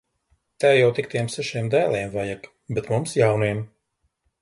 Tev 0.63 0.73
jau 0.77 0.87
tik 0.99 1.09
tiem 1.11 1.29
sešiem 1.35 1.69
dēliem 1.77 2.17
vajag! 2.17 2.51
Bet 2.79 2.93
mums 2.97 3.17
jauniem. 3.23 3.65